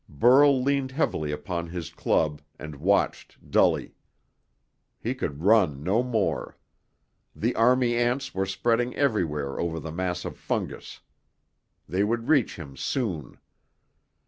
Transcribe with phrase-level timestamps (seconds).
[0.09, 3.93] Burl leaned heavily upon his club and watched dully.
[4.99, 6.57] He could run no more.
[7.35, 11.01] The army ants were spreading everywhere over the mass of fungus.
[11.87, 13.37] They would reach him soon.